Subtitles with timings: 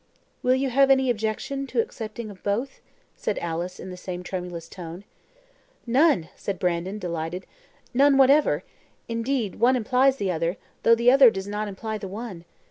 [0.41, 2.81] "Will you have any objection to accepting of both?"
[3.15, 5.03] said Alice, in the same tremulous tone.
[5.85, 7.45] "None," said Brandon, delighted,
[7.93, 8.63] "none whatever;
[9.07, 12.45] indeed, one implies the other, though the other does not imply the one.